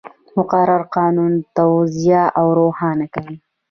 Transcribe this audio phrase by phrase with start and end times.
[0.37, 3.35] مقرره قانون توضیح او روښانه کوي.